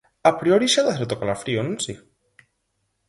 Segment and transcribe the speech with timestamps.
[0.29, 1.93] A priori xa dá certo calafrío, non si?